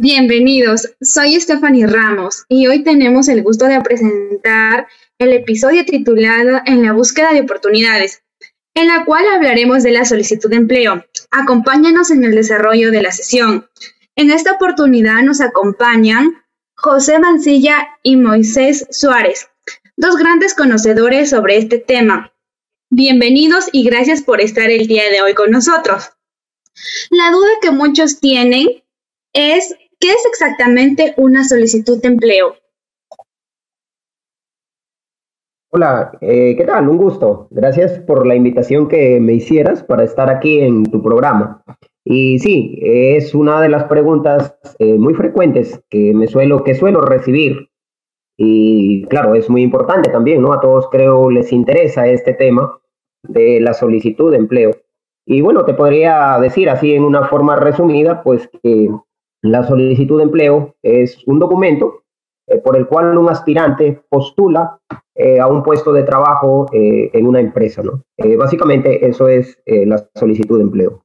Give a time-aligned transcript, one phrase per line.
[0.00, 4.86] Bienvenidos, soy Stephanie Ramos y hoy tenemos el gusto de presentar
[5.18, 8.22] el episodio titulado En la búsqueda de oportunidades,
[8.74, 11.04] en la cual hablaremos de la solicitud de empleo.
[11.32, 13.68] Acompáñanos en el desarrollo de la sesión.
[14.14, 16.44] En esta oportunidad nos acompañan
[16.76, 19.48] José Mancilla y Moisés Suárez,
[19.96, 22.32] dos grandes conocedores sobre este tema.
[22.88, 26.10] Bienvenidos y gracias por estar el día de hoy con nosotros.
[27.10, 28.68] La duda que muchos tienen
[29.32, 32.54] es, ¿qué es exactamente una solicitud de empleo?
[35.70, 36.88] Hola, eh, ¿qué tal?
[36.88, 37.48] Un gusto.
[37.50, 41.62] Gracias por la invitación que me hicieras para estar aquí en tu programa.
[42.04, 47.02] Y sí, es una de las preguntas eh, muy frecuentes que me suelo, que suelo
[47.02, 47.68] recibir.
[48.38, 50.54] Y claro, es muy importante también, ¿no?
[50.54, 52.80] A todos creo les interesa este tema
[53.24, 54.70] de la solicitud de empleo.
[55.26, 58.88] Y bueno, te podría decir así en una forma resumida, pues que
[59.42, 62.04] la solicitud de empleo es un documento
[62.48, 64.80] eh, por el cual un aspirante postula
[65.14, 68.04] eh, a un puesto de trabajo eh, en una empresa, ¿no?
[68.36, 71.04] básicamente eso es la solicitud de empleo.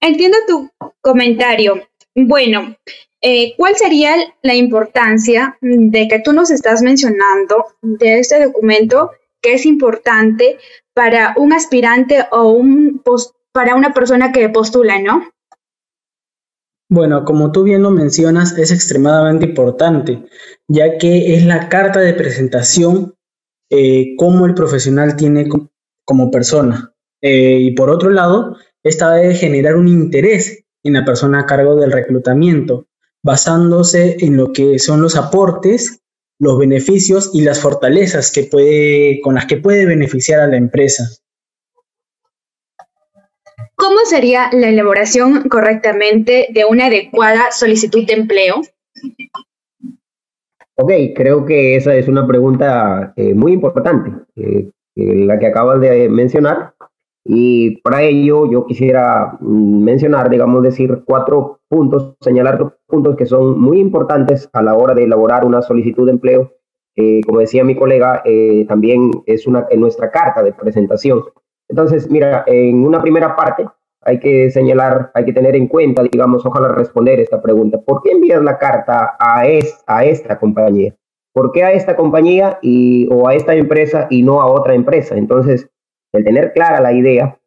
[0.00, 1.74] Entiendo tu comentario.
[2.14, 2.76] Bueno,
[3.56, 9.64] ¿cuál sería la importancia de que tú nos estás mencionando de este documento que es
[9.66, 10.58] importante
[10.94, 13.02] para un aspirante o un
[13.52, 15.30] para una persona que postula, ¿no?
[16.90, 20.24] Bueno, como tú bien lo mencionas, es extremadamente importante,
[20.68, 23.14] ya que es la carta de presentación
[23.70, 25.48] eh, como el profesional tiene
[26.04, 26.94] como persona.
[27.20, 31.76] Eh, y por otro lado, esta debe generar un interés en la persona a cargo
[31.76, 32.86] del reclutamiento,
[33.22, 36.00] basándose en lo que son los aportes
[36.38, 41.04] los beneficios y las fortalezas que puede, con las que puede beneficiar a la empresa.
[43.78, 48.56] ¿Cómo sería la elaboración correctamente de una adecuada solicitud de empleo?
[50.74, 56.08] Ok, creo que esa es una pregunta eh, muy importante, eh, la que acabas de
[56.08, 56.74] mencionar,
[57.30, 63.60] y para ello yo quisiera mm, mencionar, digamos, decir cuatro puntos, señalar puntos que son
[63.60, 66.54] muy importantes a la hora de elaborar una solicitud de empleo.
[66.96, 71.22] Eh, como decía mi colega, eh, también es una, en nuestra carta de presentación.
[71.68, 73.66] Entonces, mira, en una primera parte
[74.02, 77.78] hay que señalar, hay que tener en cuenta, digamos, ojalá responder esta pregunta.
[77.78, 80.96] ¿Por qué envías la carta a, es, a esta compañía?
[81.34, 85.16] ¿Por qué a esta compañía y, o a esta empresa y no a otra empresa?
[85.16, 85.68] Entonces,
[86.12, 87.38] el tener clara la idea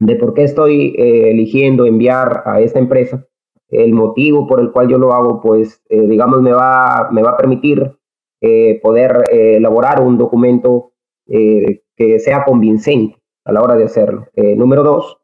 [0.00, 3.26] de por qué estoy eh, eligiendo enviar a esta empresa,
[3.68, 7.30] el motivo por el cual yo lo hago, pues eh, digamos me va, me va
[7.30, 7.92] a permitir
[8.40, 10.92] eh, poder elaborar un documento
[11.26, 13.17] que sea convincente
[13.48, 14.26] a la hora de hacerlo.
[14.56, 15.18] número dos,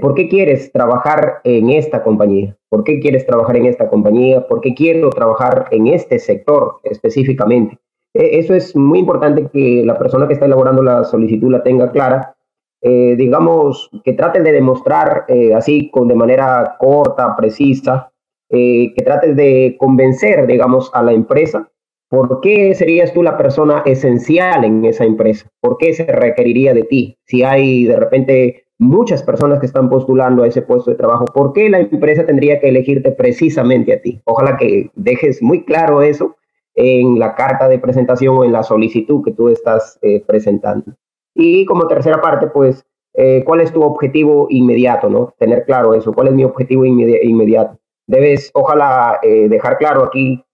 [0.00, 2.56] ¿por qué quieres trabajar en esta compañía?
[2.68, 4.46] ¿Por qué quieres trabajar en esta compañía?
[4.46, 7.78] ¿Por qué quiero trabajar en este sector específicamente?
[8.14, 11.90] E, eso es muy importante que la persona que está elaborando la solicitud la tenga
[11.90, 12.34] clara.
[12.80, 18.10] Eh, digamos, que trates de demostrar eh, así, con, de manera corta, precisa,
[18.48, 21.70] eh, que trates de convencer, digamos, a la empresa
[22.12, 26.82] por qué serías tú la persona esencial en esa empresa, por qué se requeriría de
[26.82, 27.16] ti.
[27.24, 31.54] Si hay de repente muchas personas que están postulando a ese puesto de trabajo, ¿por
[31.54, 34.20] qué la empresa tendría que elegirte precisamente a ti?
[34.26, 36.36] Ojalá que dejes muy claro eso
[36.74, 40.92] en la carta de presentación o en la solicitud que tú estás eh, presentando.
[41.34, 42.84] Y como tercera parte, pues,
[43.14, 45.08] eh, ¿cuál es tu objetivo inmediato?
[45.08, 45.32] ¿no?
[45.38, 47.78] Tener claro eso, ¿cuál es mi objetivo inmediato?
[48.06, 50.44] Debes, ojalá, eh, dejar claro aquí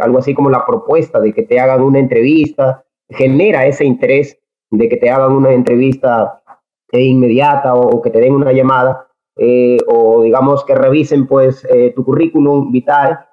[0.00, 4.38] algo así como la propuesta de que te hagan una entrevista, genera ese interés
[4.70, 6.42] de que te hagan una entrevista
[6.92, 9.08] inmediata o, que te den una llamada,
[9.88, 13.26] o digamos que revisen pues tu currículum vital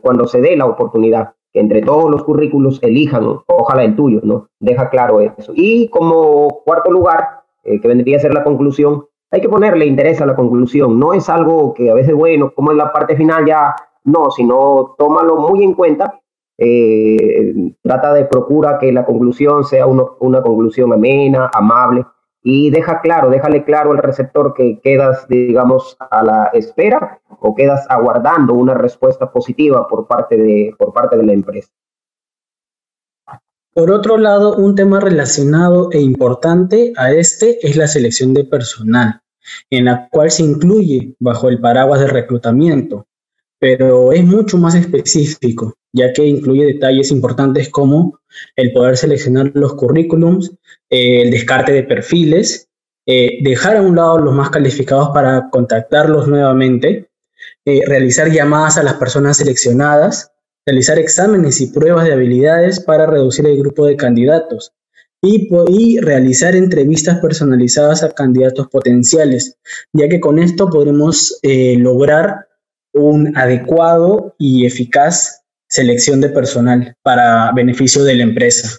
[0.00, 4.48] cuando se dé la oportunidad entre todos los currículos elijan, ojalá el tuyo, ¿no?
[4.58, 5.52] Deja claro eso.
[5.54, 10.20] Y como cuarto lugar, eh, que vendría a ser la conclusión, hay que ponerle interés
[10.20, 10.98] a la conclusión.
[10.98, 13.74] No es algo que a veces, bueno, como en la parte final ya,
[14.04, 16.20] no, sino tómalo muy en cuenta.
[16.58, 22.04] Eh, trata de procura que la conclusión sea una conclusión amena, amable,
[22.42, 27.86] y deja claro, déjale claro al receptor que quedas, digamos, a la espera o quedas
[27.88, 31.70] aguardando una respuesta positiva por parte de, por parte de la empresa.
[33.74, 39.22] Por otro lado, un tema relacionado e importante a este es la selección de personal,
[39.70, 43.06] en la cual se incluye bajo el paraguas de reclutamiento,
[43.62, 48.18] pero es mucho más específico, ya que incluye detalles importantes como
[48.56, 50.50] el poder seleccionar los currículums,
[50.90, 52.68] eh, el descarte de perfiles,
[53.06, 57.08] eh, dejar a un lado los más calificados para contactarlos nuevamente,
[57.64, 60.32] eh, realizar llamadas a las personas seleccionadas,
[60.66, 64.72] realizar exámenes y pruebas de habilidades para reducir el grupo de candidatos
[65.22, 69.56] y, realizar entrevistas personalizadas a candidatos potenciales,
[69.92, 72.48] ya que con esto podremos lograr
[72.92, 78.78] un adecuado y eficaz selección de personal para beneficio de la empresa.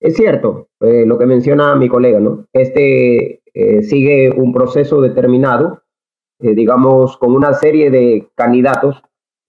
[0.00, 2.46] Es cierto eh, lo que menciona mi colega, ¿no?
[2.52, 5.82] Este eh, sigue un proceso determinado,
[6.38, 9.02] digamos, con una serie de candidatos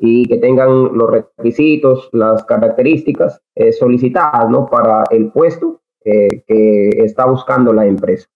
[0.03, 4.65] y que tengan los requisitos, las características eh, solicitadas ¿no?
[4.65, 8.27] para el puesto eh, que está buscando la empresa.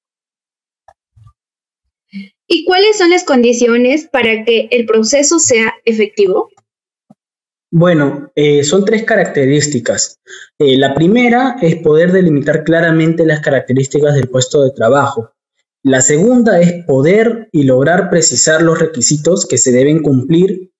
[2.48, 6.50] ¿Y cuáles son las condiciones para que el proceso sea efectivo?
[7.72, 10.20] Bueno, eh, son tres características.
[10.60, 15.32] la primera es poder delimitar claramente las características del puesto de trabajo.
[15.84, 20.72] La segunda es poder y lograr precisar los requisitos que se deben cumplir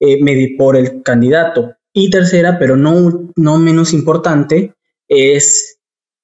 [0.00, 1.76] eh, por el candidato.
[1.94, 4.74] Y tercera, pero no, no menos importante,
[5.08, 5.78] es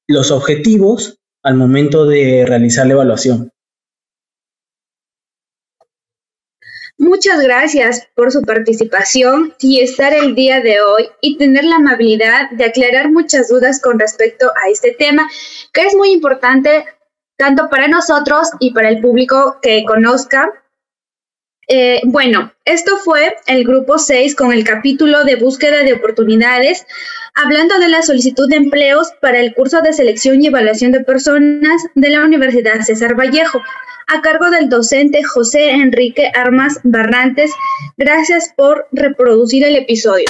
[0.06, 3.52] los objetivos al momento de realizar la evaluación.
[7.06, 12.50] Muchas gracias por su participación y estar el día de hoy y tener la amabilidad
[12.50, 15.30] de aclarar muchas dudas con respecto a este tema,
[15.72, 16.84] que es muy importante
[17.38, 20.52] tanto para nosotros y para el público que conozca
[21.68, 26.86] eh, bueno, esto fue el grupo 6 con el capítulo de búsqueda de oportunidades,
[27.34, 31.82] hablando de la solicitud de empleos para el curso de selección y evaluación de personas
[31.94, 33.60] de la Universidad César Vallejo,
[34.06, 37.50] a cargo del docente José Enrique Armas Barrantes.
[37.96, 40.26] Gracias por reproducir el episodio.